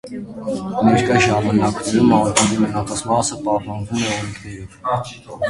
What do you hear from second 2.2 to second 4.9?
անտառի մնացած մասը պահպանվում է օրենքներով։